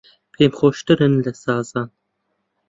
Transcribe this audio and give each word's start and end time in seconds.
پێم 0.33 0.51
خۆشترن 0.59 1.13
لە 1.25 1.31
سازان 1.43 1.89